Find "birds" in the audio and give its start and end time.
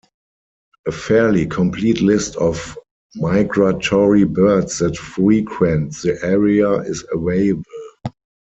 4.23-4.79